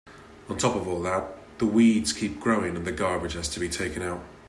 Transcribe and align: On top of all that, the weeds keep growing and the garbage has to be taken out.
On 0.49 0.57
top 0.57 0.75
of 0.75 0.87
all 0.87 0.99
that, 1.03 1.59
the 1.59 1.67
weeds 1.67 2.11
keep 2.11 2.39
growing 2.39 2.75
and 2.75 2.87
the 2.87 2.91
garbage 2.91 3.33
has 3.33 3.47
to 3.49 3.59
be 3.59 3.69
taken 3.69 4.01
out. 4.01 4.23